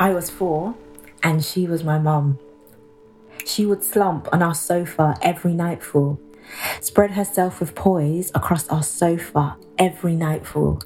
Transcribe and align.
I 0.00 0.10
was 0.10 0.30
four, 0.30 0.76
and 1.24 1.44
she 1.44 1.66
was 1.66 1.82
my 1.82 1.98
mum. 1.98 2.38
She 3.44 3.66
would 3.66 3.82
slump 3.82 4.28
on 4.32 4.42
our 4.42 4.54
sofa 4.54 5.18
every 5.22 5.52
nightfall, 5.52 6.20
spread 6.80 7.12
herself 7.12 7.58
with 7.58 7.74
poise 7.74 8.30
across 8.32 8.68
our 8.68 8.84
sofa 8.84 9.56
every 9.76 10.14
nightfall, 10.14 10.80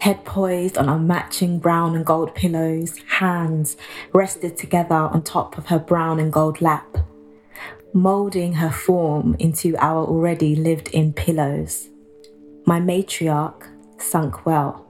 head 0.00 0.24
poised 0.24 0.78
on 0.78 0.88
our 0.88 0.98
matching 0.98 1.58
brown 1.58 1.94
and 1.94 2.06
gold 2.06 2.34
pillows, 2.34 2.96
hands 3.18 3.76
rested 4.14 4.56
together 4.56 4.94
on 4.94 5.22
top 5.22 5.58
of 5.58 5.66
her 5.66 5.78
brown 5.78 6.18
and 6.18 6.32
gold 6.32 6.62
lap, 6.62 6.96
moulding 7.92 8.54
her 8.54 8.70
form 8.70 9.36
into 9.38 9.76
our 9.76 10.06
already 10.06 10.56
lived 10.56 10.88
in 10.88 11.12
pillows. 11.12 11.90
My 12.64 12.80
matriarch 12.80 13.68
sunk 14.00 14.46
well. 14.46 14.83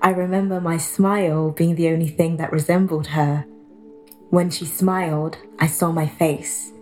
I 0.00 0.10
remember 0.10 0.60
my 0.60 0.76
smile 0.76 1.50
being 1.50 1.76
the 1.76 1.88
only 1.88 2.08
thing 2.08 2.36
that 2.38 2.52
resembled 2.52 3.08
her. 3.08 3.44
When 4.30 4.50
she 4.50 4.64
smiled, 4.64 5.38
I 5.58 5.66
saw 5.66 5.92
my 5.92 6.06
face, 6.06 6.72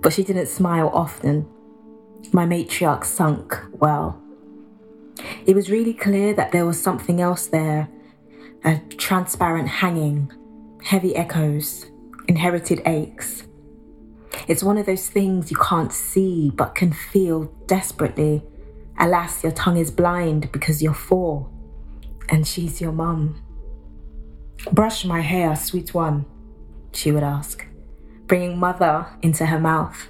but 0.00 0.12
she 0.12 0.22
didn't 0.22 0.46
smile 0.46 0.90
often. 0.92 1.48
My 2.32 2.46
matriarch 2.46 3.04
sunk 3.04 3.58
well. 3.72 4.20
It 5.46 5.56
was 5.56 5.70
really 5.70 5.94
clear 5.94 6.32
that 6.34 6.52
there 6.52 6.66
was 6.66 6.80
something 6.80 7.20
else 7.20 7.46
there 7.46 7.88
a 8.62 8.78
transparent 8.98 9.66
hanging, 9.66 10.30
heavy 10.82 11.16
echoes, 11.16 11.86
inherited 12.28 12.82
aches. 12.84 13.44
It's 14.48 14.62
one 14.62 14.76
of 14.76 14.84
those 14.84 15.08
things 15.08 15.50
you 15.50 15.56
can't 15.56 15.92
see 15.92 16.50
but 16.54 16.74
can 16.74 16.92
feel 16.92 17.44
desperately. 17.66 18.42
Alas, 18.98 19.42
your 19.42 19.52
tongue 19.52 19.78
is 19.78 19.90
blind 19.90 20.52
because 20.52 20.82
you're 20.82 20.92
four 20.92 21.48
and 22.30 22.46
she's 22.46 22.80
your 22.80 22.92
mum. 22.92 23.42
Brush 24.72 25.04
my 25.04 25.20
hair, 25.20 25.56
sweet 25.56 25.92
one, 25.92 26.24
she 26.92 27.12
would 27.12 27.22
ask, 27.22 27.66
bringing 28.26 28.58
mother 28.58 29.06
into 29.22 29.46
her 29.46 29.58
mouth. 29.58 30.08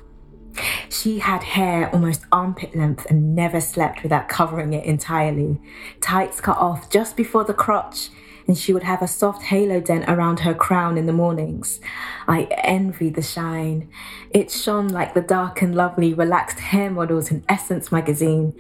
She 0.89 1.21
had 1.21 1.43
hair 1.43 1.89
almost 1.91 2.27
armpit 2.33 2.77
length 2.77 3.07
and 3.09 3.35
never 3.35 3.61
slept 3.61 4.03
without 4.03 4.29
covering 4.29 4.73
it 4.73 4.85
entirely. 4.85 5.61
Tights 6.01 6.41
cut 6.41 6.59
off 6.59 6.91
just 6.91 7.17
before 7.17 7.45
the 7.45 7.55
crotch, 7.55 8.11
and 8.47 8.59
she 8.59 8.73
would 8.73 8.83
have 8.83 9.01
a 9.01 9.07
soft 9.07 9.45
halo 9.45 9.81
dent 9.81 10.05
around 10.09 10.41
her 10.41 10.53
crown 10.53 10.99
in 10.99 11.07
the 11.07 11.13
mornings. 11.13 11.81
I 12.27 12.43
envied 12.65 13.15
the 13.15 13.23
shine. 13.23 13.89
It 14.31 14.51
shone 14.51 14.89
like 14.89 15.15
the 15.15 15.21
dark 15.21 15.63
and 15.63 15.75
lovely 15.75 16.13
relaxed 16.13 16.59
hair 16.59 16.91
models 16.91 17.31
in 17.31 17.45
Essence 17.49 17.93
magazine 17.93 18.53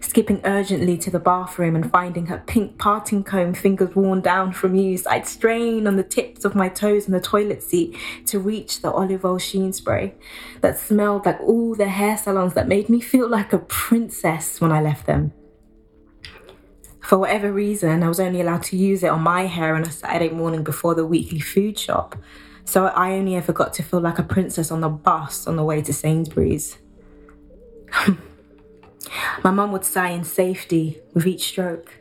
skipping 0.00 0.40
urgently 0.44 0.96
to 0.98 1.10
the 1.10 1.18
bathroom 1.18 1.76
and 1.76 1.90
finding 1.90 2.26
her 2.26 2.42
pink 2.46 2.78
parting 2.78 3.24
comb 3.24 3.54
fingers 3.54 3.94
worn 3.94 4.20
down 4.20 4.52
from 4.52 4.74
use, 4.74 5.06
I'd 5.06 5.26
strain 5.26 5.86
on 5.86 5.96
the 5.96 6.02
tips 6.02 6.44
of 6.44 6.54
my 6.54 6.68
toes 6.68 7.06
in 7.06 7.12
the 7.12 7.20
toilet 7.20 7.62
seat 7.62 7.96
to 8.26 8.38
reach 8.38 8.80
the 8.80 8.90
olive 8.90 9.24
oil 9.24 9.38
sheen 9.38 9.72
spray 9.72 10.14
that 10.60 10.78
smelled 10.78 11.26
like 11.26 11.40
all 11.40 11.74
the 11.74 11.88
hair 11.88 12.16
salons 12.16 12.54
that 12.54 12.68
made 12.68 12.88
me 12.88 13.00
feel 13.00 13.28
like 13.28 13.52
a 13.52 13.58
princess 13.58 14.60
when 14.60 14.72
I 14.72 14.80
left 14.80 15.06
them. 15.06 15.32
For 17.00 17.16
whatever 17.16 17.50
reason, 17.50 18.02
I 18.02 18.08
was 18.08 18.20
only 18.20 18.42
allowed 18.42 18.64
to 18.64 18.76
use 18.76 19.02
it 19.02 19.08
on 19.08 19.22
my 19.22 19.46
hair 19.46 19.74
on 19.74 19.82
a 19.82 19.90
Saturday 19.90 20.28
morning 20.28 20.62
before 20.62 20.94
the 20.94 21.06
weekly 21.06 21.40
food 21.40 21.78
shop. 21.78 22.16
So 22.66 22.84
I 22.88 23.12
only 23.12 23.34
ever 23.34 23.50
got 23.54 23.72
to 23.74 23.82
feel 23.82 24.00
like 24.00 24.18
a 24.18 24.22
princess 24.22 24.70
on 24.70 24.82
the 24.82 24.90
bus 24.90 25.46
on 25.46 25.56
the 25.56 25.64
way 25.64 25.80
to 25.80 25.92
Sainsbury's. 25.92 26.76
My 29.42 29.50
mum 29.50 29.72
would 29.72 29.84
sigh 29.84 30.10
in 30.10 30.24
safety 30.24 31.00
with 31.14 31.26
each 31.26 31.44
stroke, 31.48 32.00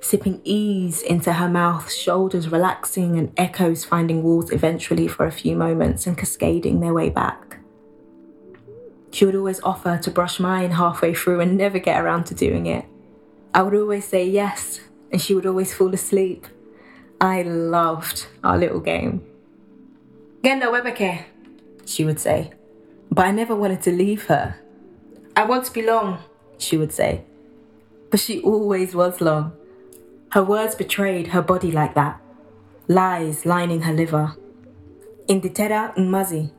sipping 0.00 0.40
ease 0.44 1.02
into 1.02 1.34
her 1.34 1.48
mouth, 1.48 1.92
shoulders 1.92 2.48
relaxing 2.48 3.18
and 3.18 3.32
echoes 3.36 3.84
finding 3.84 4.22
walls 4.22 4.50
eventually 4.50 5.08
for 5.08 5.26
a 5.26 5.32
few 5.32 5.56
moments 5.56 6.06
and 6.06 6.16
cascading 6.16 6.80
their 6.80 6.94
way 6.94 7.10
back. 7.10 7.58
She 9.10 9.24
would 9.24 9.34
always 9.34 9.60
offer 9.62 9.98
to 9.98 10.10
brush 10.10 10.38
mine 10.38 10.72
halfway 10.72 11.14
through 11.14 11.40
and 11.40 11.56
never 11.56 11.78
get 11.78 12.02
around 12.02 12.24
to 12.24 12.34
doing 12.34 12.66
it. 12.66 12.84
I 13.54 13.62
would 13.62 13.74
always 13.74 14.06
say 14.06 14.28
yes, 14.28 14.80
and 15.10 15.20
she 15.20 15.34
would 15.34 15.46
always 15.46 15.72
fall 15.72 15.92
asleep. 15.94 16.46
I 17.20 17.42
loved 17.42 18.26
our 18.44 18.58
little 18.58 18.80
game. 18.80 19.26
Genda 20.42 20.66
Webeke, 20.66 21.24
she 21.84 22.04
would 22.04 22.20
say, 22.20 22.52
but 23.10 23.26
I 23.26 23.32
never 23.32 23.56
wanted 23.56 23.82
to 23.82 23.90
leave 23.90 24.26
her. 24.26 24.56
I 25.34 25.44
want 25.44 25.64
to 25.64 25.72
belong, 25.72 26.18
she 26.58 26.76
would 26.76 26.92
say. 26.92 27.24
But 28.10 28.20
she 28.20 28.40
always 28.42 28.94
was 28.94 29.20
long. 29.20 29.52
Her 30.32 30.42
words 30.42 30.74
betrayed 30.74 31.28
her 31.28 31.42
body 31.42 31.72
like 31.72 31.94
that, 31.94 32.20
lies 32.86 33.46
lining 33.46 33.82
her 33.82 33.92
liver. 33.92 34.36
Inditera 35.28 35.94
Umazi. 35.96 36.50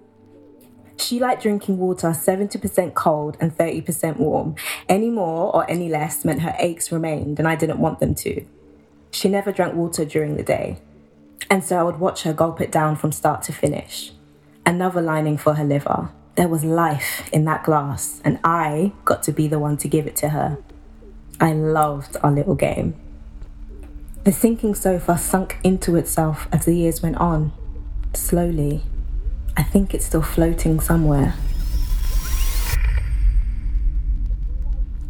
She 0.98 1.20
liked 1.20 1.44
drinking 1.44 1.78
water 1.78 2.10
70% 2.10 2.94
cold 2.94 3.38
and 3.40 3.56
30% 3.56 4.18
warm. 4.18 4.56
Any 4.88 5.10
more 5.10 5.56
or 5.56 5.70
any 5.70 5.88
less 5.88 6.26
meant 6.26 6.42
her 6.42 6.56
aches 6.60 6.92
remained, 6.92 7.40
and 7.40 7.48
I 7.48 7.56
didn't 7.56 7.80
want 7.80 8.00
them 8.00 8.16
to. 8.16 8.46
She 9.12 9.30
never 9.30 9.52
drank 9.52 9.76
water 9.76 10.06
during 10.06 10.36
the 10.36 10.44
day, 10.44 10.80
and 11.50 11.64
so 11.64 11.78
I 11.78 11.84
would 11.84 12.00
watch 12.00 12.24
her 12.24 12.34
gulp 12.34 12.62
it 12.62 12.72
down 12.72 12.96
from 12.96 13.12
start 13.12 13.42
to 13.44 13.54
finish. 13.54 14.12
Another 14.66 15.02
lining 15.02 15.38
for 15.38 15.56
her 15.56 15.64
liver, 15.64 16.10
there 16.40 16.48
was 16.48 16.64
life 16.64 17.30
in 17.34 17.44
that 17.44 17.66
glass, 17.66 18.22
and 18.24 18.40
I 18.46 18.94
got 19.04 19.24
to 19.24 19.34
be 19.34 19.50
the 19.50 19.60
one 19.60 19.76
to 19.76 19.90
give 19.90 20.08
it 20.08 20.16
to 20.16 20.30
her. 20.30 20.58
I 21.38 21.52
loved 21.52 22.16
our 22.24 22.32
little 22.32 22.56
game. 22.56 22.96
The 24.24 24.32
sinking 24.32 24.76
sofa 24.76 25.18
sunk 25.18 25.58
into 25.66 25.98
itself 25.98 26.48
as 26.50 26.64
the 26.64 26.74
years 26.74 27.04
went 27.04 27.18
on. 27.18 27.52
Slowly. 28.14 28.84
I 29.58 29.64
think 29.64 29.94
it's 29.94 30.06
still 30.06 30.22
floating 30.22 30.80
somewhere. 30.80 31.34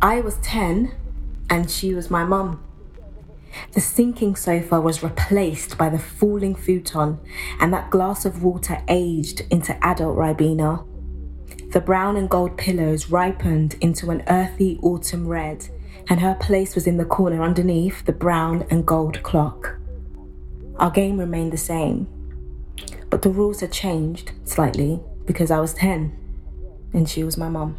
I 0.02 0.22
was 0.22 0.38
10 0.38 0.96
and 1.48 1.70
she 1.70 1.94
was 1.94 2.10
my 2.10 2.24
mum. 2.24 2.60
The 3.74 3.82
sinking 3.82 4.36
sofa 4.36 4.82
was 4.82 5.04
replaced 5.04 5.78
by 5.78 5.90
the 5.90 6.00
falling 6.00 6.56
futon, 6.56 7.20
and 7.60 7.72
that 7.72 7.92
glass 7.92 8.26
of 8.26 8.42
water 8.42 8.82
aged 8.88 9.44
into 9.52 9.78
adult 9.86 10.18
Ribena. 10.18 10.88
The 11.70 11.82
brown 11.82 12.18
and 12.18 12.28
gold 12.28 12.58
pillows 12.58 13.12
ripened 13.12 13.76
into 13.80 14.10
an 14.10 14.24
earthy 14.28 14.80
autumn 14.82 15.28
red, 15.28 15.70
and 16.10 16.20
her 16.20 16.34
place 16.34 16.74
was 16.74 16.88
in 16.88 16.98
the 16.98 17.06
corner 17.06 17.44
underneath 17.44 18.06
the 18.06 18.12
brown 18.12 18.66
and 18.72 18.88
gold 18.88 19.22
clock. 19.22 19.76
Our 20.78 20.90
game 20.90 21.20
remained 21.20 21.54
the 21.54 21.58
same, 21.58 22.08
but 23.12 23.22
the 23.22 23.30
rules 23.30 23.60
had 23.60 23.72
changed 23.72 24.32
slightly 24.46 25.00
because 25.26 25.52
I 25.52 25.60
was 25.60 25.76
10 25.76 26.16
and 26.94 27.08
she 27.08 27.24
was 27.24 27.38
my 27.38 27.50
mum. 27.50 27.78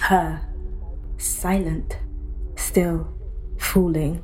Her, 0.00 0.42
silent, 1.16 1.96
still, 2.56 3.08
fooling, 3.56 4.22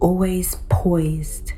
always 0.00 0.54
poised. 0.70 1.52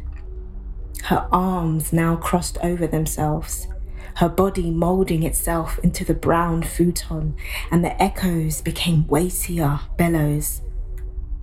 Her 1.04 1.28
arms 1.30 1.92
now 1.92 2.16
crossed 2.16 2.58
over 2.64 2.88
themselves 2.88 3.68
her 4.16 4.28
body 4.28 4.70
moulding 4.70 5.22
itself 5.22 5.78
into 5.82 6.04
the 6.04 6.14
brown 6.14 6.62
futon, 6.62 7.34
and 7.70 7.84
the 7.84 8.00
echoes 8.02 8.60
became 8.60 9.06
weightier 9.06 9.80
bellows. 9.96 10.60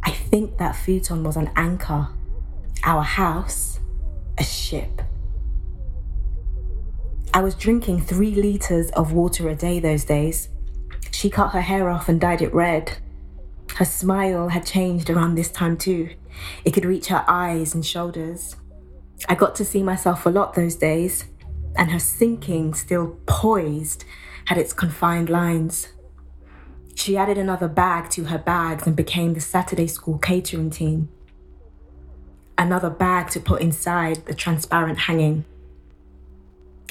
I 0.04 0.12
think 0.12 0.58
that 0.58 0.76
futon 0.76 1.24
was 1.24 1.36
an 1.36 1.50
anchor, 1.56 2.08
our 2.84 3.04
house, 3.04 3.80
a 4.38 4.44
ship. 4.44 5.02
I 7.34 7.42
was 7.42 7.56
drinking 7.56 8.02
three 8.02 8.34
litres 8.34 8.90
of 8.92 9.14
water 9.14 9.50
a 9.50 9.56
day 9.56 9.80
those 9.80 10.04
days. 10.04 10.50
She 11.12 11.30
cut 11.30 11.50
her 11.50 11.62
hair 11.62 11.90
off 11.90 12.10
and 12.10 12.20
dyed 12.20 12.42
it 12.42 12.54
red. 12.54 12.98
Her 13.76 13.86
smile 13.86 14.50
had 14.50 14.66
changed 14.66 15.10
around 15.10 15.36
this 15.36 15.52
time 15.52 15.78
too. 15.78 16.10
It 16.66 16.72
could 16.72 16.86
reach 16.86 17.08
her 17.08 17.24
eyes 17.28 17.76
and 17.76 17.86
shoulders. 17.86 18.56
I 19.28 19.36
got 19.36 19.54
to 19.56 19.66
see 19.66 19.84
myself 19.84 20.26
a 20.26 20.30
lot 20.30 20.54
those 20.54 20.76
days 20.76 21.26
and 21.76 21.92
her 21.92 22.00
sinking, 22.00 22.74
still 22.74 23.18
poised, 23.26 24.06
had 24.46 24.58
its 24.58 24.74
confined 24.74 25.30
lines. 25.30 25.90
She 26.96 27.16
added 27.16 27.38
another 27.38 27.68
bag 27.68 28.10
to 28.12 28.26
her 28.26 28.38
bags 28.38 28.86
and 28.86 28.96
became 28.96 29.34
the 29.34 29.40
Saturday 29.40 29.88
school 29.88 30.18
catering 30.18 30.70
team. 30.70 31.10
Another 32.58 32.90
bag 32.90 33.30
to 33.30 33.40
put 33.40 33.62
inside 33.62 34.26
the 34.26 34.34
transparent 34.34 35.00
hanging. 35.00 35.46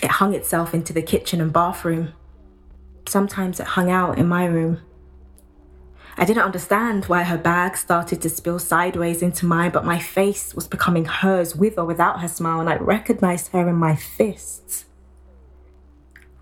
It 0.03 0.13
hung 0.13 0.35
itself 0.35 0.73
into 0.73 0.93
the 0.93 1.03
kitchen 1.03 1.41
and 1.41 1.53
bathroom. 1.53 2.15
Sometimes 3.07 3.61
it 3.61 3.67
hung 3.67 3.91
out 3.91 4.17
in 4.17 4.27
my 4.27 4.47
room. 4.47 4.81
I 6.21 6.25
didn't 6.25 6.43
understand 6.43 7.05
why 7.05 7.23
her 7.23 7.39
bag 7.39 7.77
started 7.77 8.21
to 8.23 8.29
spill 8.29 8.59
sideways 8.59 9.23
into 9.23 9.47
mine, 9.47 9.71
but 9.71 9.85
my 9.85 10.01
face 10.01 10.53
was 10.53 10.67
becoming 10.67 11.05
hers 11.05 11.55
with 11.55 11.79
or 11.79 11.85
without 11.85 12.21
her 12.21 12.27
smile, 12.27 12.59
and 12.59 12.69
I 12.69 12.75
recognized 12.75 13.53
her 13.53 13.69
in 13.69 13.77
my 13.77 13.95
fists. 13.95 14.87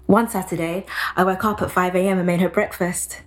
One 0.07 0.31
Saturday, 0.31 0.87
I 1.15 1.25
woke 1.25 1.45
up 1.45 1.61
at 1.61 1.71
5 1.71 1.95
a.m. 1.95 2.17
and 2.17 2.27
made 2.27 2.41
her 2.41 2.49
breakfast 2.49 3.21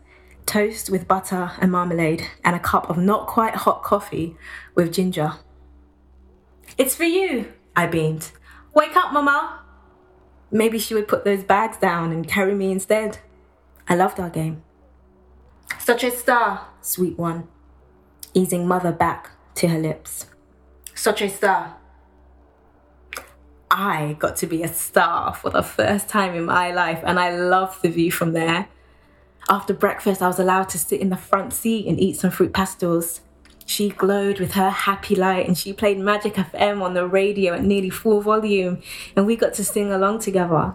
toast 0.48 0.90
with 0.90 1.08
butter 1.08 1.52
and 1.60 1.72
marmalade, 1.72 2.26
and 2.44 2.56
a 2.56 2.60
cup 2.60 2.90
of 2.90 2.98
not 2.98 3.28
quite 3.28 3.54
hot 3.54 3.84
coffee 3.84 4.36
with 4.74 4.92
ginger. 4.92 5.34
It's 6.80 6.96
for 6.96 7.04
you, 7.04 7.54
I 7.76 7.86
beamed. 7.86 8.32
Wake 8.74 8.96
up, 8.96 9.14
Mama! 9.14 9.62
Maybe 10.50 10.80
she 10.80 10.96
would 10.96 11.08
put 11.08 11.26
those 11.26 11.44
bags 11.44 11.78
down 11.78 12.12
and 12.12 12.28
carry 12.28 12.56
me 12.56 12.72
instead. 12.72 13.20
I 13.88 13.94
loved 13.94 14.20
our 14.20 14.32
game. 14.32 14.64
Such 15.78 16.04
a 16.04 16.12
star, 16.12 16.68
sweet 16.82 17.18
one, 17.18 17.48
easing 18.34 18.68
mother 18.68 18.92
back 18.92 19.32
to 19.56 19.68
her 19.68 19.80
lips. 19.80 20.28
Such 20.96 21.22
a 21.22 21.30
star. 21.30 21.76
I 23.72 24.16
got 24.20 24.36
to 24.38 24.48
be 24.48 24.64
a 24.64 24.68
star 24.68 25.34
for 25.34 25.50
the 25.52 25.62
first 25.62 26.10
time 26.10 26.34
in 26.34 26.46
my 26.46 26.72
life, 26.72 27.02
and 27.04 27.20
I 27.20 27.36
loved 27.36 27.82
the 27.82 27.90
view 27.90 28.12
from 28.12 28.34
there. 28.34 28.68
After 29.48 29.74
breakfast, 29.74 30.22
I 30.22 30.28
was 30.28 30.40
allowed 30.40 30.70
to 30.70 30.78
sit 30.78 31.02
in 31.02 31.10
the 31.10 31.18
front 31.18 31.54
seat 31.54 31.88
and 31.88 32.00
eat 32.00 32.18
some 32.18 32.32
Fruit 32.32 32.54
Pastilles. 32.54 33.22
She 33.66 33.90
glowed 33.90 34.40
with 34.40 34.54
her 34.54 34.72
happy 34.72 35.16
light 35.16 35.48
and 35.48 35.56
she 35.56 35.74
played 35.74 36.00
Magic 36.00 36.34
FM 36.34 36.82
on 36.82 36.96
the 36.96 37.08
radio 37.08 37.54
at 37.54 37.64
nearly 37.64 37.90
full 37.90 38.22
volume, 38.22 38.82
and 39.16 39.26
we 39.26 39.36
got 39.36 39.54
to 39.56 39.64
sing 39.64 39.92
along 39.92 40.20
together. 40.20 40.74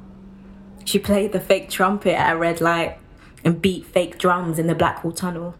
She 0.85 0.99
played 0.99 1.32
the 1.32 1.41
fake 1.41 1.70
trumpet 1.70 2.14
at 2.14 2.35
a 2.35 2.38
red 2.38 2.61
light 2.61 2.99
and 3.44 3.61
beat 3.61 3.85
fake 3.85 4.19
drums 4.19 4.58
in 4.58 4.67
the 4.67 4.75
Blackwall 4.75 5.12
Tunnel. 5.12 5.55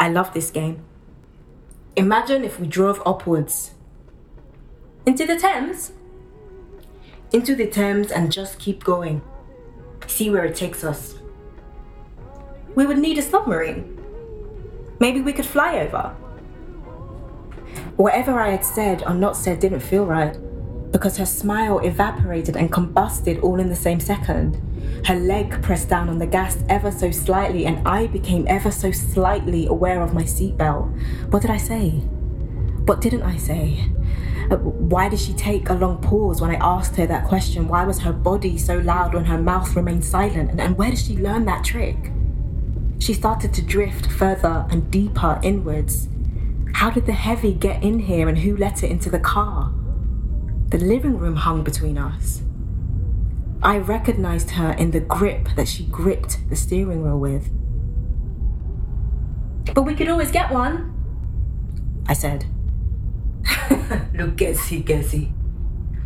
I 0.00 0.08
love 0.08 0.34
this 0.34 0.50
game. 0.50 0.82
Imagine 1.96 2.44
if 2.44 2.60
we 2.60 2.66
drove 2.66 3.00
upwards 3.06 3.72
into 5.06 5.26
the 5.26 5.38
Thames, 5.38 5.92
into 7.32 7.54
the 7.54 7.66
Thames, 7.66 8.10
and 8.10 8.30
just 8.32 8.58
keep 8.58 8.84
going. 8.84 9.22
See 10.06 10.30
where 10.30 10.44
it 10.44 10.56
takes 10.56 10.84
us. 10.84 11.16
We 12.74 12.86
would 12.86 12.98
need 12.98 13.18
a 13.18 13.22
submarine. 13.22 13.94
Maybe 15.00 15.20
we 15.20 15.32
could 15.32 15.46
fly 15.46 15.78
over. 15.78 16.14
Whatever 17.96 18.40
I 18.40 18.50
had 18.50 18.64
said 18.64 19.02
or 19.06 19.14
not 19.14 19.36
said 19.36 19.60
didn't 19.60 19.80
feel 19.80 20.06
right 20.06 20.36
because 20.90 21.16
her 21.16 21.26
smile 21.26 21.78
evaporated 21.80 22.56
and 22.56 22.72
combusted 22.72 23.38
all 23.40 23.60
in 23.60 23.68
the 23.68 23.76
same 23.76 24.00
second. 24.00 24.60
Her 25.04 25.16
leg 25.16 25.62
pressed 25.62 25.88
down 25.88 26.08
on 26.08 26.18
the 26.18 26.26
gas 26.26 26.62
ever 26.68 26.90
so 26.90 27.10
slightly, 27.10 27.66
and 27.66 27.86
I 27.86 28.06
became 28.06 28.46
ever 28.48 28.70
so 28.70 28.90
slightly 28.90 29.66
aware 29.66 30.02
of 30.02 30.14
my 30.14 30.22
seatbelt. 30.22 31.30
What 31.30 31.42
did 31.42 31.50
I 31.50 31.56
say? 31.56 31.90
What 32.86 33.00
didn't 33.00 33.22
I 33.22 33.36
say? 33.36 33.84
Uh, 34.50 34.56
why 34.56 35.10
did 35.10 35.20
she 35.20 35.34
take 35.34 35.68
a 35.68 35.74
long 35.74 36.00
pause 36.00 36.40
when 36.40 36.50
I 36.50 36.54
asked 36.54 36.96
her 36.96 37.06
that 37.06 37.26
question? 37.26 37.68
Why 37.68 37.84
was 37.84 38.00
her 38.00 38.12
body 38.12 38.56
so 38.56 38.78
loud 38.78 39.12
when 39.12 39.26
her 39.26 39.36
mouth 39.36 39.76
remained 39.76 40.04
silent? 40.04 40.50
And, 40.50 40.60
and 40.60 40.78
where 40.78 40.90
did 40.90 40.98
she 40.98 41.18
learn 41.18 41.44
that 41.44 41.64
trick? 41.64 42.12
She 42.98 43.12
started 43.12 43.52
to 43.54 43.62
drift 43.62 44.10
further 44.10 44.66
and 44.70 44.90
deeper 44.90 45.38
inwards. 45.42 46.08
How 46.72 46.90
did 46.90 47.06
the 47.06 47.12
heavy 47.12 47.52
get 47.52 47.82
in 47.82 47.98
here 47.98 48.28
and 48.28 48.38
who 48.38 48.56
let 48.56 48.82
it 48.82 48.90
into 48.90 49.10
the 49.10 49.20
car? 49.20 49.72
The 50.68 50.78
living 50.78 51.18
room 51.18 51.36
hung 51.36 51.64
between 51.64 51.98
us. 51.98 52.42
I 53.62 53.78
recognized 53.78 54.50
her 54.50 54.72
in 54.72 54.90
the 54.90 55.00
grip 55.00 55.48
that 55.56 55.68
she 55.68 55.84
gripped 55.84 56.48
the 56.48 56.56
steering 56.56 57.02
wheel 57.02 57.18
with. 57.18 57.50
But 59.74 59.82
we 59.82 59.94
could 59.94 60.08
always 60.08 60.30
get 60.30 60.50
one, 60.50 60.94
I 62.06 62.12
said. 62.12 62.46
Look, 64.14 64.36
guessy, 64.36 64.80
guessy. 64.80 65.32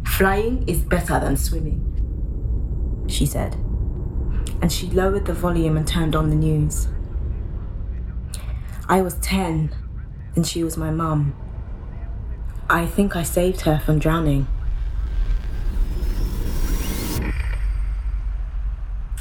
Flying 0.07 0.67
is 0.69 0.79
better 0.79 1.19
than 1.21 1.37
swimming, 1.37 3.07
she 3.09 3.27
said 3.27 3.57
and 4.63 4.73
she 4.73 4.87
lowered 4.87 5.27
the 5.27 5.35
volume 5.35 5.77
and 5.77 5.87
turned 5.87 6.15
on 6.15 6.31
the 6.31 6.37
news. 6.37 6.87
I 8.89 9.03
was 9.03 9.15
10 9.17 9.75
and 10.37 10.47
she 10.47 10.63
was 10.63 10.77
my 10.77 10.91
mum. 10.91 11.35
I 12.73 12.87
think 12.87 13.15
I 13.15 13.23
saved 13.23 13.61
her 13.61 13.79
from 13.79 13.99
drowning. 13.99 14.47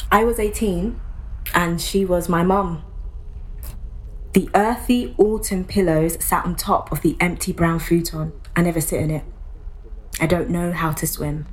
I 0.10 0.24
was 0.24 0.40
18 0.40 0.98
and 1.54 1.82
she 1.82 2.06
was 2.06 2.30
my 2.30 2.44
mum. 2.44 2.82
The 4.32 4.50
earthy 4.56 5.14
autumn 5.18 5.66
pillows 5.66 6.18
sat 6.24 6.46
on 6.46 6.56
top 6.56 6.94
of 6.94 7.02
the 7.02 7.18
empty 7.20 7.52
brown 7.52 7.80
futon. 7.80 8.32
I 8.56 8.62
never 8.62 8.80
sit 8.80 9.02
in 9.02 9.12
it. 9.12 9.26
I 10.22 10.28
don't 10.28 10.50
know 10.50 10.72
how 10.72 10.94
to 10.94 11.06
swim. 11.06 11.46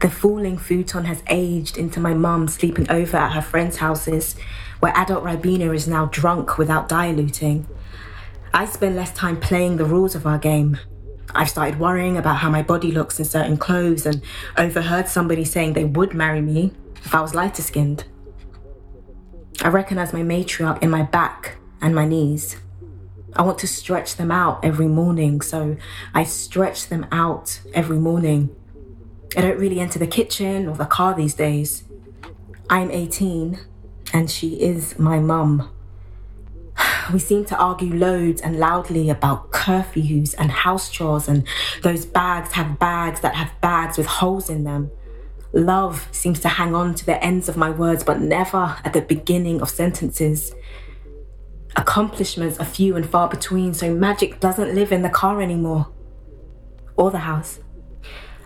The 0.00 0.08
falling 0.08 0.56
futon 0.56 1.04
has 1.04 1.22
aged 1.28 1.76
into 1.76 2.00
my 2.00 2.14
mum 2.14 2.48
sleeping 2.48 2.90
over 2.90 3.18
at 3.18 3.32
her 3.32 3.42
friends' 3.42 3.76
houses, 3.76 4.36
where 4.80 4.96
adult 4.96 5.22
Ribena 5.22 5.74
is 5.74 5.86
now 5.86 6.06
drunk 6.06 6.56
without 6.56 6.88
diluting. 6.88 7.66
I 8.52 8.64
spend 8.66 8.96
less 8.96 9.12
time 9.12 9.38
playing 9.40 9.76
the 9.76 9.84
rules 9.84 10.14
of 10.14 10.26
our 10.26 10.38
game. 10.38 10.78
I've 11.34 11.50
started 11.50 11.78
worrying 11.78 12.16
about 12.16 12.36
how 12.36 12.50
my 12.50 12.62
body 12.62 12.90
looks 12.90 13.18
in 13.18 13.24
certain 13.24 13.56
clothes 13.56 14.06
and 14.06 14.22
overheard 14.56 15.08
somebody 15.08 15.44
saying 15.44 15.74
they 15.74 15.84
would 15.84 16.14
marry 16.14 16.40
me 16.40 16.72
if 17.04 17.14
I 17.14 17.20
was 17.20 17.34
lighter 17.34 17.62
skinned. 17.62 18.04
I 19.60 19.68
recognize 19.68 20.12
my 20.12 20.22
matriarch 20.22 20.82
in 20.82 20.90
my 20.90 21.02
back 21.02 21.56
and 21.80 21.94
my 21.94 22.06
knees. 22.06 22.56
I 23.34 23.42
want 23.42 23.58
to 23.58 23.66
stretch 23.66 24.16
them 24.16 24.30
out 24.30 24.64
every 24.64 24.88
morning, 24.88 25.42
so 25.42 25.76
I 26.14 26.24
stretch 26.24 26.88
them 26.88 27.06
out 27.12 27.60
every 27.74 27.98
morning 27.98 28.56
I 29.36 29.42
don't 29.42 29.58
really 29.58 29.78
enter 29.78 29.98
the 29.98 30.06
kitchen 30.06 30.68
or 30.68 30.74
the 30.74 30.86
car 30.86 31.14
these 31.14 31.34
days. 31.34 31.84
I'm 32.70 32.90
18 32.90 33.58
and 34.12 34.30
she 34.30 34.60
is 34.60 34.98
my 34.98 35.18
mum. 35.18 35.70
We 37.12 37.18
seem 37.18 37.44
to 37.46 37.56
argue 37.56 37.94
loads 37.94 38.42
and 38.42 38.58
loudly 38.58 39.08
about 39.08 39.50
curfews 39.50 40.34
and 40.38 40.50
house 40.50 40.90
chores, 40.90 41.26
and 41.26 41.46
those 41.82 42.04
bags 42.04 42.52
have 42.52 42.78
bags 42.78 43.20
that 43.20 43.34
have 43.34 43.50
bags 43.60 43.96
with 43.96 44.06
holes 44.06 44.50
in 44.50 44.64
them. 44.64 44.90
Love 45.52 46.06
seems 46.12 46.40
to 46.40 46.48
hang 46.48 46.74
on 46.74 46.94
to 46.94 47.06
the 47.06 47.22
ends 47.24 47.48
of 47.48 47.56
my 47.56 47.70
words, 47.70 48.04
but 48.04 48.20
never 48.20 48.76
at 48.84 48.92
the 48.92 49.00
beginning 49.00 49.62
of 49.62 49.70
sentences. 49.70 50.54
Accomplishments 51.76 52.58
are 52.58 52.66
few 52.66 52.96
and 52.96 53.08
far 53.08 53.28
between, 53.28 53.72
so 53.72 53.94
magic 53.94 54.40
doesn't 54.40 54.74
live 54.74 54.92
in 54.92 55.02
the 55.02 55.08
car 55.08 55.40
anymore 55.40 55.88
or 56.96 57.10
the 57.10 57.18
house. 57.18 57.60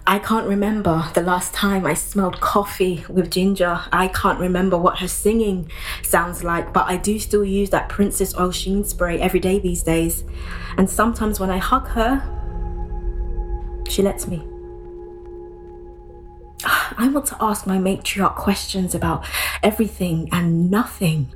I 0.04 0.18
can't 0.18 0.48
remember 0.48 1.08
the 1.14 1.22
last 1.22 1.54
time 1.54 1.86
I 1.86 1.94
smelled 1.94 2.40
coffee 2.40 3.04
with 3.08 3.30
ginger. 3.30 3.80
I 3.92 4.08
can't 4.08 4.40
remember 4.40 4.76
what 4.76 4.98
her 4.98 5.06
singing 5.06 5.70
sounds 6.02 6.42
like, 6.42 6.72
but 6.72 6.88
I 6.88 6.96
do 6.96 7.20
still 7.20 7.44
use 7.44 7.70
that 7.70 7.88
Princess 7.88 8.36
Oil 8.36 8.50
Sheen 8.50 8.82
spray 8.82 9.20
every 9.20 9.38
day 9.38 9.60
these 9.60 9.84
days. 9.84 10.24
And 10.76 10.90
sometimes 10.90 11.38
when 11.38 11.50
I 11.50 11.58
hug 11.58 11.86
her, 11.88 12.20
she 13.88 14.02
lets 14.02 14.26
me. 14.26 14.38
I 16.64 17.08
want 17.08 17.26
to 17.26 17.36
ask 17.40 17.64
my 17.64 17.78
matriarch 17.78 18.34
questions 18.34 18.96
about 18.96 19.24
everything 19.62 20.28
and 20.32 20.68
nothing. 20.68 21.32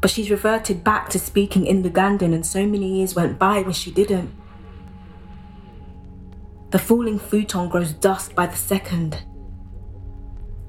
But 0.00 0.10
she's 0.10 0.28
reverted 0.28 0.82
back 0.82 1.08
to 1.10 1.20
speaking 1.20 1.66
in 1.66 1.84
Lugandan, 1.84 2.34
and 2.34 2.44
so 2.44 2.66
many 2.66 2.98
years 2.98 3.14
went 3.14 3.38
by 3.38 3.62
when 3.62 3.74
she 3.74 3.92
didn't. 3.92 4.34
The 6.72 6.78
falling 6.78 7.18
futon 7.18 7.68
grows 7.68 7.92
dust 7.92 8.34
by 8.34 8.46
the 8.46 8.56
second. 8.56 9.22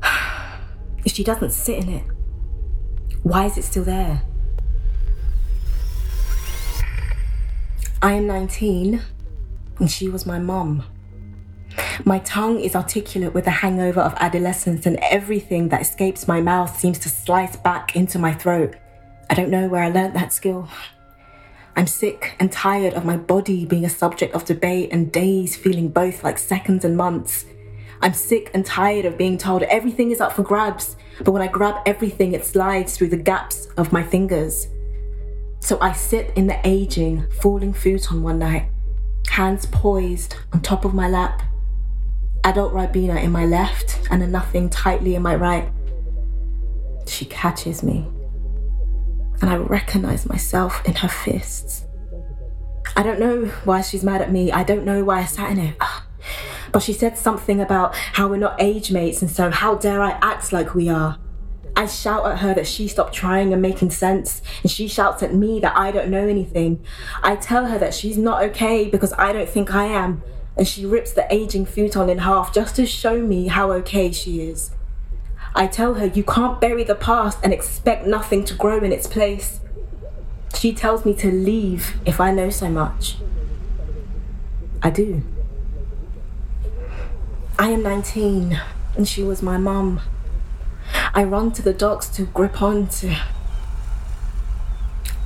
if 1.05 1.13
she 1.13 1.23
doesn't 1.23 1.51
sit 1.51 1.79
in 1.79 1.87
it, 1.87 2.03
why 3.23 3.45
is 3.45 3.57
it 3.57 3.63
still 3.63 3.85
there? 3.85 4.21
I 8.01 8.11
am 8.11 8.27
19 8.27 9.01
and 9.79 9.89
she 9.89 10.09
was 10.09 10.25
my 10.25 10.39
mom. 10.39 10.83
My 12.03 12.19
tongue 12.19 12.59
is 12.59 12.75
articulate 12.75 13.33
with 13.33 13.45
the 13.45 13.51
hangover 13.51 14.01
of 14.01 14.13
adolescence, 14.17 14.85
and 14.85 14.99
everything 15.03 15.69
that 15.69 15.81
escapes 15.81 16.27
my 16.27 16.41
mouth 16.41 16.77
seems 16.77 16.99
to 16.99 17.09
slice 17.09 17.55
back 17.55 17.95
into 17.95 18.19
my 18.19 18.33
throat. 18.33 18.75
I 19.29 19.35
don't 19.35 19.49
know 19.49 19.67
where 19.69 19.83
I 19.83 19.89
learnt 19.89 20.13
that 20.15 20.33
skill. 20.33 20.67
I'm 21.75 21.87
sick 21.87 22.35
and 22.39 22.51
tired 22.51 22.93
of 22.93 23.03
my 23.03 23.17
body 23.17 23.65
being 23.65 23.83
a 23.83 23.89
subject 23.89 24.35
of 24.35 24.45
debate 24.45 24.89
and 24.91 25.11
days 25.11 25.55
feeling 25.55 25.89
both 25.89 26.23
like 26.23 26.37
seconds 26.37 26.85
and 26.85 26.95
months. 26.95 27.45
I'm 27.99 28.13
sick 28.13 28.51
and 28.53 28.63
tired 28.63 29.05
of 29.05 29.17
being 29.17 29.39
told 29.39 29.63
everything 29.63 30.11
is 30.11 30.21
up 30.21 30.33
for 30.33 30.43
grabs, 30.43 30.95
but 31.23 31.31
when 31.31 31.41
I 31.41 31.47
grab 31.47 31.81
everything, 31.87 32.33
it 32.33 32.45
slides 32.45 32.95
through 32.95 33.09
the 33.09 33.17
gaps 33.17 33.67
of 33.77 33.91
my 33.91 34.03
fingers. 34.03 34.67
So 35.61 35.79
I 35.79 35.93
sit 35.93 36.31
in 36.35 36.45
the 36.45 36.59
aging, 36.63 37.25
falling 37.41 37.73
futon 37.73 38.21
one 38.21 38.37
night, 38.37 38.69
hands 39.29 39.65
poised 39.65 40.35
on 40.51 40.61
top 40.61 40.85
of 40.85 40.93
my 40.93 41.09
lap, 41.09 41.41
adult 42.43 42.73
Ribena 42.73 43.23
in 43.23 43.31
my 43.31 43.45
left 43.45 43.99
and 44.11 44.21
a 44.21 44.27
nothing 44.27 44.69
tightly 44.69 45.15
in 45.15 45.23
my 45.23 45.35
right. 45.35 45.71
She 47.07 47.25
catches 47.25 47.81
me 47.81 48.12
and 49.43 49.51
I 49.51 49.57
recognize 49.57 50.25
myself 50.25 50.81
in 50.85 50.95
her 50.95 51.09
fists. 51.09 51.85
I 52.95 53.03
don't 53.03 53.19
know 53.19 53.47
why 53.65 53.81
she's 53.81 54.01
mad 54.01 54.21
at 54.21 54.31
me. 54.31 54.53
I 54.53 54.63
don't 54.63 54.85
know 54.85 55.03
why 55.03 55.19
I 55.19 55.25
sat 55.25 55.51
in 55.51 55.59
it. 55.59 55.75
Ah. 55.81 56.07
But 56.71 56.81
she 56.81 56.93
said 56.93 57.17
something 57.17 57.59
about 57.59 57.93
how 57.93 58.29
we're 58.29 58.37
not 58.37 58.55
age 58.61 58.89
mates, 58.89 59.21
and 59.21 59.29
so 59.29 59.51
how 59.51 59.75
dare 59.75 60.01
I 60.01 60.11
act 60.21 60.53
like 60.53 60.73
we 60.73 60.87
are? 60.87 61.19
I 61.75 61.87
shout 61.87 62.25
at 62.25 62.39
her 62.39 62.53
that 62.53 62.67
she 62.67 62.87
stopped 62.87 63.13
trying 63.13 63.51
and 63.51 63.61
making 63.61 63.91
sense, 63.91 64.41
and 64.61 64.71
she 64.71 64.87
shouts 64.87 65.21
at 65.21 65.33
me 65.35 65.59
that 65.59 65.75
I 65.75 65.91
don't 65.91 66.09
know 66.09 66.25
anything. 66.25 66.81
I 67.21 67.35
tell 67.35 67.65
her 67.65 67.77
that 67.79 67.93
she's 67.93 68.17
not 68.17 68.43
okay 68.43 68.89
because 68.89 69.11
I 69.17 69.33
don't 69.33 69.49
think 69.49 69.75
I 69.75 69.87
am. 69.87 70.23
and 70.55 70.65
she 70.65 70.85
rips 70.85 71.11
the 71.11 71.25
aging 71.33 71.65
futon 71.65 72.09
in 72.09 72.19
half 72.19 72.53
just 72.53 72.77
to 72.77 72.85
show 72.85 73.19
me 73.21 73.47
how 73.47 73.73
okay 73.73 74.09
she 74.11 74.39
is. 74.39 74.71
I 75.55 75.67
tell 75.67 75.95
her 75.95 76.07
you 76.07 76.23
can't 76.23 76.59
bury 76.59 76.83
the 76.83 76.95
past 76.95 77.37
and 77.43 77.53
expect 77.53 78.07
nothing 78.07 78.43
to 78.45 78.55
grow 78.55 78.79
in 78.79 78.91
its 78.91 79.07
place. 79.07 79.59
She 80.55 80.73
tells 80.73 81.05
me 81.05 81.13
to 81.15 81.31
leave 81.31 81.95
if 82.05 82.19
I 82.19 82.31
know 82.31 82.49
so 82.49 82.69
much. 82.69 83.17
I 84.81 84.89
do. 84.89 85.21
I 87.59 87.69
am 87.69 87.83
19 87.83 88.59
and 88.95 89.07
she 89.07 89.23
was 89.23 89.41
my 89.41 89.57
mum. 89.57 90.01
I 91.13 91.23
run 91.23 91.51
to 91.53 91.61
the 91.61 91.73
docks 91.73 92.07
to 92.09 92.25
grip 92.25 92.61
on 92.61 92.87
to 92.87 93.15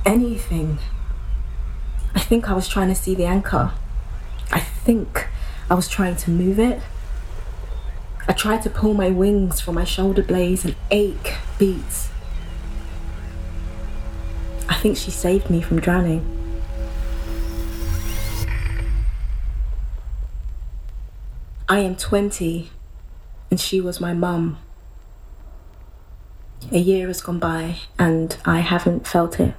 anything. 0.04 0.78
I 2.14 2.20
think 2.20 2.50
I 2.50 2.52
was 2.52 2.68
trying 2.68 2.88
to 2.88 2.94
see 2.94 3.14
the 3.14 3.24
anchor. 3.24 3.72
I 4.50 4.60
think 4.60 5.26
I 5.70 5.74
was 5.74 5.88
trying 5.88 6.16
to 6.16 6.30
move 6.30 6.58
it. 6.58 6.80
I 8.28 8.34
tried 8.34 8.62
to 8.62 8.70
pull 8.70 8.92
my 8.92 9.08
wings 9.08 9.58
from 9.58 9.74
my 9.74 9.84
shoulder 9.84 10.22
blades 10.22 10.64
and 10.64 10.76
ache 10.90 11.36
beats. 11.58 12.10
I 14.68 14.74
think 14.74 14.98
she 14.98 15.10
saved 15.10 15.48
me 15.48 15.62
from 15.62 15.80
drowning. 15.80 16.34
I 21.70 21.80
am 21.80 21.96
20 21.96 22.70
and 23.50 23.58
she 23.58 23.80
was 23.80 23.98
my 23.98 24.12
mum. 24.12 24.58
A 26.70 26.78
year 26.78 27.06
has 27.06 27.22
gone 27.22 27.38
by 27.38 27.76
and 27.98 28.36
I 28.44 28.60
haven't 28.60 29.06
felt 29.06 29.40
it. 29.40 29.54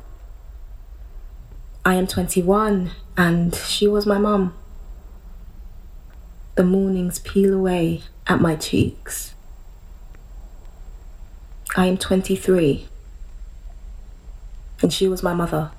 I 1.83 1.95
am 1.95 2.05
21 2.05 2.91
and 3.17 3.55
she 3.55 3.87
was 3.87 4.05
my 4.05 4.19
mum. 4.19 4.53
The 6.55 6.63
mornings 6.63 7.19
peel 7.19 7.53
away 7.53 8.03
at 8.29 8.39
my 8.39 8.55
cheeks. 8.55 9.33
I 11.75 11.87
am 11.87 11.97
23 11.97 12.87
and 14.81 14.93
she 14.93 15.07
was 15.07 15.23
my 15.23 15.33
mother. 15.33 15.71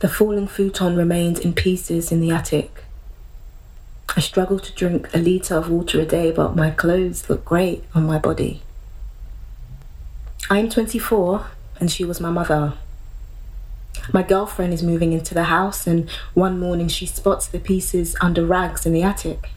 The 0.00 0.08
falling 0.08 0.46
futon 0.46 0.94
remains 0.94 1.40
in 1.40 1.54
pieces 1.54 2.12
in 2.12 2.20
the 2.20 2.30
attic. 2.30 2.84
I 4.14 4.20
struggle 4.20 4.58
to 4.60 4.72
drink 4.74 5.08
a 5.14 5.18
litre 5.18 5.56
of 5.56 5.70
water 5.70 6.00
a 6.00 6.04
day, 6.04 6.30
but 6.30 6.54
my 6.54 6.70
clothes 6.70 7.28
look 7.28 7.44
great 7.44 7.84
on 7.94 8.06
my 8.06 8.18
body. 8.18 8.62
I 10.50 10.58
am 10.58 10.68
24 10.68 11.46
and 11.80 11.90
she 11.90 12.04
was 12.04 12.20
my 12.20 12.30
mother. 12.30 12.74
My 14.12 14.22
girlfriend 14.22 14.74
is 14.74 14.82
moving 14.82 15.12
into 15.12 15.34
the 15.34 15.44
house, 15.44 15.86
and 15.86 16.08
one 16.34 16.60
morning 16.60 16.86
she 16.86 17.06
spots 17.06 17.48
the 17.48 17.58
pieces 17.58 18.14
under 18.20 18.44
rags 18.46 18.86
in 18.86 18.92
the 18.92 19.02
attic. 19.02 19.50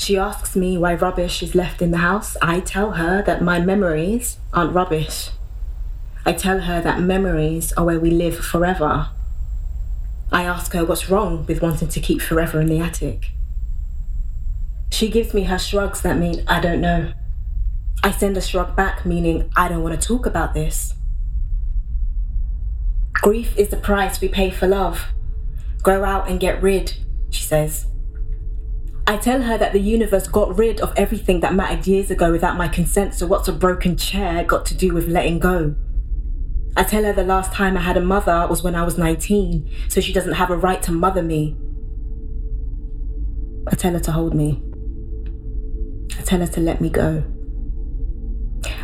She 0.00 0.16
asks 0.16 0.56
me 0.56 0.78
why 0.78 0.94
rubbish 0.94 1.42
is 1.42 1.54
left 1.54 1.82
in 1.82 1.90
the 1.90 1.98
house. 1.98 2.34
I 2.40 2.60
tell 2.60 2.92
her 2.92 3.22
that 3.22 3.42
my 3.42 3.60
memories 3.60 4.38
aren't 4.50 4.72
rubbish. 4.72 5.28
I 6.24 6.32
tell 6.32 6.60
her 6.60 6.80
that 6.80 7.02
memories 7.02 7.74
are 7.74 7.84
where 7.84 8.00
we 8.00 8.10
live 8.10 8.38
forever. 8.38 9.10
I 10.32 10.44
ask 10.44 10.72
her 10.72 10.86
what's 10.86 11.10
wrong 11.10 11.44
with 11.44 11.60
wanting 11.60 11.88
to 11.88 12.00
keep 12.00 12.22
forever 12.22 12.62
in 12.62 12.68
the 12.68 12.80
attic. 12.80 13.32
She 14.90 15.10
gives 15.10 15.34
me 15.34 15.42
her 15.42 15.58
shrugs 15.58 16.00
that 16.00 16.16
mean 16.16 16.44
I 16.48 16.60
don't 16.60 16.80
know. 16.80 17.12
I 18.02 18.10
send 18.10 18.38
a 18.38 18.40
shrug 18.40 18.74
back, 18.74 19.04
meaning 19.04 19.52
I 19.54 19.68
don't 19.68 19.82
want 19.82 20.00
to 20.00 20.08
talk 20.08 20.24
about 20.24 20.54
this. 20.54 20.94
Grief 23.12 23.54
is 23.58 23.68
the 23.68 23.76
price 23.76 24.18
we 24.18 24.28
pay 24.28 24.48
for 24.50 24.66
love. 24.66 25.08
Grow 25.82 26.04
out 26.04 26.26
and 26.26 26.40
get 26.40 26.62
rid, 26.62 26.94
she 27.28 27.42
says. 27.42 27.89
I 29.10 29.16
tell 29.16 29.42
her 29.42 29.58
that 29.58 29.72
the 29.72 29.80
universe 29.80 30.28
got 30.28 30.56
rid 30.56 30.80
of 30.80 30.92
everything 30.96 31.40
that 31.40 31.52
mattered 31.52 31.84
years 31.84 32.12
ago 32.12 32.30
without 32.30 32.56
my 32.56 32.68
consent, 32.68 33.12
so 33.12 33.26
what's 33.26 33.48
a 33.48 33.52
broken 33.52 33.96
chair 33.96 34.44
got 34.44 34.64
to 34.66 34.74
do 34.74 34.94
with 34.94 35.08
letting 35.08 35.40
go? 35.40 35.74
I 36.76 36.84
tell 36.84 37.02
her 37.02 37.12
the 37.12 37.24
last 37.24 37.52
time 37.52 37.76
I 37.76 37.80
had 37.80 37.96
a 37.96 38.00
mother 38.00 38.46
was 38.48 38.62
when 38.62 38.76
I 38.76 38.84
was 38.84 38.98
19, 38.98 39.68
so 39.88 40.00
she 40.00 40.12
doesn't 40.12 40.34
have 40.34 40.48
a 40.48 40.56
right 40.56 40.80
to 40.84 40.92
mother 40.92 41.24
me. 41.24 41.56
I 43.66 43.74
tell 43.74 43.94
her 43.94 43.98
to 43.98 44.12
hold 44.12 44.32
me. 44.32 44.62
I 46.16 46.22
tell 46.22 46.38
her 46.38 46.46
to 46.46 46.60
let 46.60 46.80
me 46.80 46.88
go. 46.88 47.24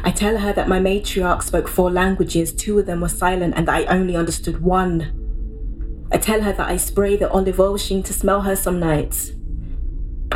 I 0.03 0.11
tell 0.11 0.39
her 0.39 0.53
that 0.55 0.69
my 0.69 0.81
matriarch 0.81 1.45
spoke 1.45 1.69
four 1.69 1.93
languages, 1.93 2.53
two 2.53 2.81
of 2.81 2.87
them 2.87 3.01
were 3.01 3.09
silent, 3.09 3.55
and 3.57 3.71
I 3.71 3.85
only 3.85 4.17
understood 4.17 4.61
one. 4.61 6.09
I 6.11 6.19
tell 6.19 6.43
her 6.43 6.53
that 6.53 6.69
I 6.69 6.79
spray 6.79 7.15
the 7.15 7.31
olive 7.31 7.61
oil 7.61 7.79
sheen 7.79 8.03
to 8.03 8.13
smell 8.13 8.41
her 8.41 8.57
some 8.57 8.81
nights. 8.81 9.31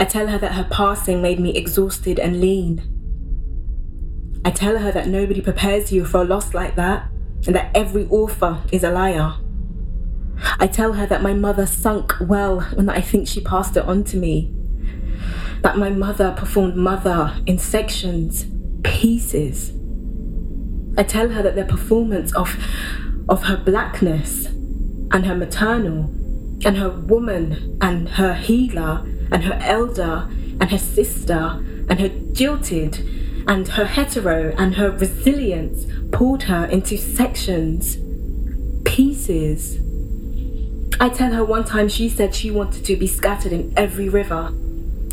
I 0.00 0.04
tell 0.04 0.28
her 0.28 0.38
that 0.38 0.54
her 0.54 0.66
passing 0.70 1.20
made 1.20 1.38
me 1.38 1.54
exhausted 1.54 2.18
and 2.18 2.40
lean. 2.40 2.80
I 4.46 4.50
tell 4.50 4.78
her 4.78 4.90
that 4.90 5.08
nobody 5.08 5.42
prepares 5.42 5.92
you 5.92 6.06
for 6.06 6.22
a 6.22 6.24
loss 6.24 6.54
like 6.54 6.74
that, 6.76 7.06
and 7.46 7.54
that 7.54 7.70
every 7.76 8.06
author 8.08 8.62
is 8.72 8.82
a 8.82 8.90
liar. 8.90 9.34
I 10.58 10.68
tell 10.68 10.94
her 10.94 11.06
that 11.06 11.20
my 11.20 11.34
mother 11.34 11.66
sunk 11.66 12.14
well 12.18 12.60
and 12.60 12.88
that 12.88 12.96
I 12.96 13.02
think 13.02 13.28
she 13.28 13.42
passed 13.42 13.76
it 13.76 13.84
on 13.84 14.04
to 14.04 14.16
me. 14.16 14.54
That 15.60 15.76
my 15.76 15.90
mother 15.90 16.32
performed 16.34 16.76
mother 16.76 17.36
in 17.44 17.58
sections 17.58 18.46
pieces. 18.82 19.74
I 20.96 21.02
tell 21.02 21.28
her 21.28 21.42
that 21.42 21.56
the 21.56 21.66
performance 21.66 22.34
of, 22.34 22.56
of 23.28 23.42
her 23.42 23.58
blackness 23.58 24.46
and 24.46 25.26
her 25.26 25.36
maternal 25.36 26.04
and 26.64 26.78
her 26.78 26.88
woman 26.88 27.76
and 27.82 28.08
her 28.08 28.32
healer 28.32 29.06
and 29.32 29.44
her 29.44 29.58
elder 29.62 30.28
and 30.60 30.70
her 30.70 30.78
sister 30.78 31.62
and 31.88 32.00
her 32.00 32.08
jilted 32.32 32.98
and 33.46 33.66
her 33.68 33.84
hetero 33.84 34.54
and 34.56 34.74
her 34.76 34.90
resilience 34.90 35.86
pulled 36.12 36.44
her 36.44 36.66
into 36.66 36.96
sections, 36.96 37.98
pieces. 38.84 39.78
I 41.00 41.08
tell 41.08 41.32
her 41.32 41.44
one 41.44 41.64
time 41.64 41.88
she 41.88 42.08
said 42.08 42.34
she 42.34 42.50
wanted 42.50 42.84
to 42.84 42.96
be 42.96 43.06
scattered 43.06 43.52
in 43.52 43.72
every 43.76 44.08
river, 44.08 44.48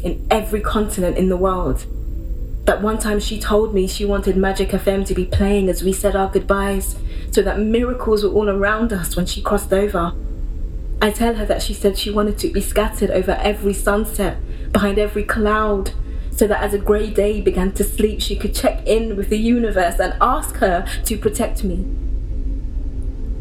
in 0.04 0.28
every 0.30 0.62
continent 0.62 1.18
in 1.18 1.30
the 1.30 1.38
world. 1.38 1.86
That 2.66 2.82
one 2.82 3.00
time 3.00 3.22
she 3.22 3.40
told 3.40 3.74
me 3.74 3.88
she 3.88 4.04
wanted 4.04 4.36
Magic 4.36 4.70
FM 4.70 5.06
to 5.08 5.14
be 5.14 5.24
playing 5.24 5.70
as 5.70 5.84
we 5.84 5.94
said 5.94 6.16
our 6.16 6.30
goodbyes, 6.30 6.98
so 7.32 7.42
that 7.42 7.60
miracles 7.60 8.24
were 8.24 8.32
all 8.32 8.50
around 8.50 8.92
us 8.92 9.16
when 9.16 9.26
she 9.26 9.42
crossed 9.42 9.72
over. 9.72 10.14
I 11.02 11.12
tell 11.12 11.36
her 11.36 11.46
that 11.46 11.62
she 11.62 11.74
said 11.74 11.98
she 11.98 12.10
wanted 12.10 12.38
to 12.40 12.52
be 12.52 12.62
scattered 12.62 13.12
over 13.12 13.32
every 13.32 13.74
sunset, 13.74 14.38
behind 14.72 14.98
every 14.98 15.24
cloud, 15.24 15.92
so 16.32 16.48
that 16.48 16.62
as 16.62 16.74
a 16.74 16.80
grey 16.80 17.10
day 17.10 17.42
began 17.42 17.72
to 17.74 17.84
sleep, 17.84 18.22
she 18.22 18.36
could 18.36 18.56
check 18.56 18.86
in 18.86 19.16
with 19.16 19.30
the 19.30 19.38
universe 19.38 20.00
and 20.00 20.16
ask 20.22 20.58
her 20.58 20.88
to 21.06 21.18
protect 21.18 21.64
me. 21.64 21.86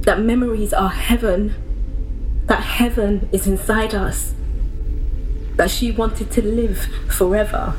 That 0.02 0.20
memories 0.20 0.72
are 0.72 0.90
heaven, 0.90 1.54
that 2.46 2.62
heaven 2.62 3.28
is 3.32 3.46
inside 3.46 3.94
us, 3.94 4.34
that 5.56 5.70
she 5.70 5.90
wanted 5.90 6.30
to 6.32 6.42
live 6.42 6.78
forever 7.08 7.74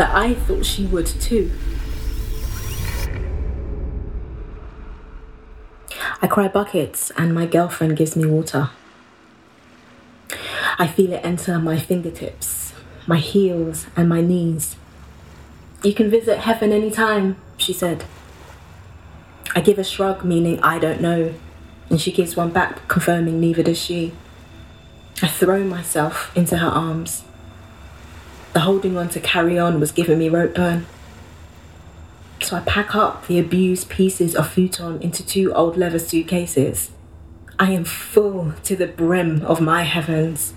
that 0.00 0.14
I 0.14 0.32
thought 0.32 0.64
she 0.64 0.86
would 0.86 1.06
too. 1.06 1.50
Cry 6.30 6.48
buckets 6.48 7.10
and 7.16 7.34
my 7.34 7.44
girlfriend 7.44 7.96
gives 7.96 8.16
me 8.16 8.24
water. 8.24 8.70
I 10.78 10.86
feel 10.86 11.12
it 11.12 11.20
enter 11.24 11.58
my 11.58 11.78
fingertips, 11.78 12.72
my 13.06 13.18
heels, 13.18 13.86
and 13.96 14.08
my 14.08 14.20
knees. 14.20 14.76
You 15.82 15.92
can 15.92 16.08
visit 16.08 16.38
heaven 16.38 16.72
anytime, 16.72 17.36
she 17.58 17.72
said. 17.72 18.04
I 19.54 19.60
give 19.60 19.78
a 19.78 19.84
shrug, 19.84 20.24
meaning 20.24 20.60
I 20.60 20.78
don't 20.78 21.00
know, 21.00 21.34
and 21.90 22.00
she 22.00 22.12
gives 22.12 22.36
one 22.36 22.50
back, 22.50 22.86
confirming 22.86 23.40
neither 23.40 23.62
does 23.62 23.78
she. 23.78 24.12
I 25.22 25.26
throw 25.26 25.64
myself 25.64 26.34
into 26.36 26.58
her 26.58 26.68
arms. 26.68 27.24
The 28.52 28.60
holding 28.60 28.96
on 28.96 29.08
to 29.10 29.20
carry 29.20 29.58
on 29.58 29.80
was 29.80 29.92
giving 29.92 30.18
me 30.18 30.28
rope 30.28 30.54
burn. 30.54 30.86
So 32.50 32.56
I 32.56 32.60
pack 32.62 32.96
up 32.96 33.28
the 33.28 33.38
abused 33.38 33.88
pieces 33.88 34.34
of 34.34 34.50
futon 34.50 35.00
into 35.02 35.24
two 35.24 35.54
old 35.54 35.76
leather 35.76 36.00
suitcases. 36.00 36.90
I 37.60 37.70
am 37.70 37.84
full 37.84 38.54
to 38.64 38.74
the 38.74 38.88
brim 38.88 39.42
of 39.42 39.60
my 39.60 39.84
heavens. 39.84 40.52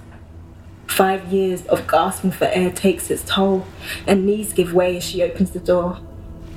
Five 0.87 1.31
years 1.31 1.67
of 1.67 1.87
gasping 1.87 2.31
for 2.31 2.45
air 2.45 2.71
takes 2.71 3.11
its 3.11 3.23
toll, 3.23 3.67
and 4.07 4.25
knees 4.25 4.53
give 4.53 4.73
way 4.73 4.97
as 4.97 5.03
she 5.03 5.21
opens 5.21 5.51
the 5.51 5.59
door. 5.59 5.99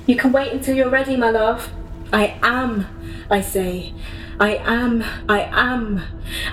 You 0.07 0.15
can 0.15 0.31
wait 0.31 0.53
until 0.53 0.75
you're 0.75 0.89
ready, 0.89 1.15
my 1.15 1.29
love. 1.29 1.71
I 2.11 2.39
am, 2.41 2.87
I 3.29 3.41
say, 3.41 3.93
I 4.39 4.57
am, 4.57 5.03
I 5.27 5.49
am, 5.51 6.03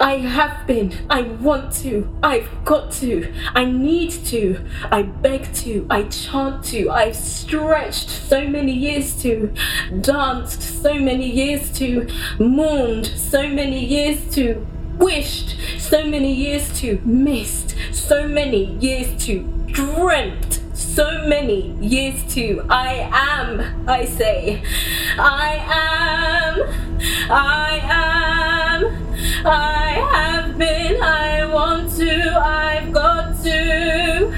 I 0.01 0.17
have 0.17 0.67
been, 0.67 0.95
I 1.11 1.23
want 1.23 1.71
to, 1.83 2.09
I've 2.23 2.49
got 2.65 2.91
to, 2.93 3.31
I 3.55 3.67
need 3.67 4.11
to, 4.27 4.59
I 4.91 5.03
beg 5.03 5.53
to, 5.57 5.87
I 5.91 6.05
chant 6.05 6.65
to, 6.67 6.91
I've 6.91 7.15
stretched 7.15 8.09
so 8.09 8.47
many 8.49 8.73
years 8.73 9.21
to, 9.23 9.53
danced 10.01 10.63
so 10.83 10.95
many 10.95 11.31
years 11.31 11.71
to, 11.79 12.09
mourned 12.39 13.07
so 13.07 13.47
many 13.47 13.85
years 13.85 14.35
to, 14.35 14.67
wished 14.97 15.57
so 15.79 16.07
many 16.07 16.33
years 16.33 16.81
to, 16.81 16.99
missed 17.05 17.75
so 17.93 18.27
many 18.27 18.65
years 18.77 19.25
to, 19.27 19.41
dreamt 19.67 20.64
so 20.95 21.27
many 21.27 21.73
years 21.81 22.23
to. 22.35 22.65
I 22.71 23.09
am, 23.13 23.89
I 23.89 24.05
say, 24.05 24.63
I 25.19 25.57
am, 25.67 26.63
I 27.29 27.81
am, 27.83 28.85
I 29.45 29.91
have 30.15 30.57
been, 30.57 31.03
I 31.03 31.47
want 31.53 31.91
to, 31.97 32.41
I've 32.41 32.93
got 32.93 33.43
to, 33.43 34.33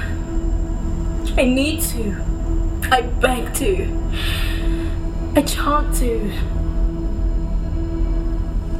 I 1.37 1.45
need 1.45 1.81
to, 1.93 2.15
I 2.91 3.01
beg 3.01 3.53
to, 3.55 3.85
I 5.35 5.43
chant 5.43 5.95
to. 5.97 6.31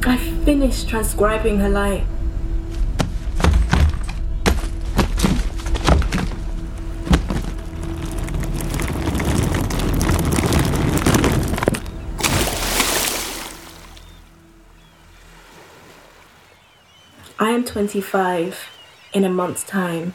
I 0.04 0.16
finished 0.44 0.88
transcribing 0.88 1.58
her 1.58 1.68
life. 1.68 1.97
25 17.68 18.66
in 19.12 19.24
a 19.24 19.28
month's 19.28 19.62
time, 19.62 20.14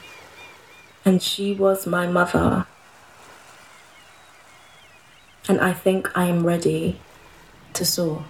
and 1.06 1.22
she 1.22 1.54
was 1.54 1.86
my 1.86 2.08
mother. 2.08 2.66
And 5.48 5.62
I 5.62 5.72
think 5.72 6.10
I 6.18 6.26
am 6.26 6.48
ready 6.48 7.00
to 7.74 7.86
soar. 7.86 8.26